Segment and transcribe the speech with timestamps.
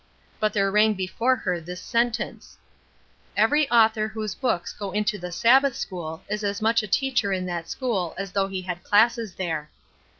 [0.39, 2.57] But there rang before her this sentence:
[3.37, 7.45] "Every author whose books go into the Sabbath school is as much a teacher in
[7.45, 9.69] that school as though he had classes there."